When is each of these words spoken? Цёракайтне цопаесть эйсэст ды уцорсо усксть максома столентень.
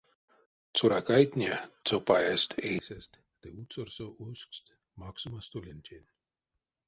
Цёракайтне 0.77 1.49
цопаесть 1.89 2.57
эйсэст 2.71 3.11
ды 3.41 3.47
уцорсо 3.61 4.05
усксть 4.25 4.69
максома 5.01 5.39
столентень. 5.47 6.09